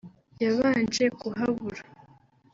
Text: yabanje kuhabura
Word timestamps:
yabanje 0.43 1.03
kuhabura 1.19 1.81